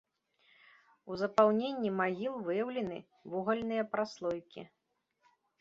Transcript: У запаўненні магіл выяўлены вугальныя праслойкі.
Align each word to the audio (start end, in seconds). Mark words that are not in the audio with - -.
У 1.11 1.17
запаўненні 1.23 1.91
магіл 1.99 2.33
выяўлены 2.47 2.97
вугальныя 3.35 3.83
праслойкі. 3.93 4.61